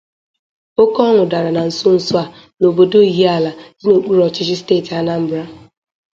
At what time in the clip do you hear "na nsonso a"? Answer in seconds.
1.55-2.25